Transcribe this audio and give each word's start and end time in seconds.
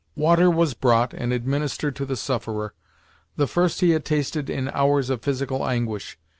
Water 0.15 0.49
was 0.49 0.73
brought 0.73 1.13
and 1.13 1.31
administered 1.31 1.95
to 1.97 2.07
the 2.07 2.15
sufferer; 2.15 2.73
the 3.35 3.45
first 3.45 3.81
he 3.81 3.91
had 3.91 4.03
tasted 4.03 4.49
in 4.49 4.67
hours 4.69 5.11
of 5.11 5.21
physical 5.21 5.63
anguish. 5.67 6.17